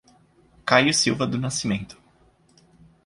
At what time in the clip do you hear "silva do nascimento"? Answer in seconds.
0.95-1.95